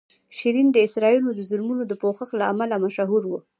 شیرین 0.35 0.67
د 0.71 0.77
اسرائیلو 0.87 1.29
د 1.35 1.41
ظلمونو 1.49 1.83
د 1.87 1.93
پوښښ 2.01 2.29
له 2.39 2.45
امله 2.51 2.75
مشهوره 2.85 3.27
وه. 3.29 3.39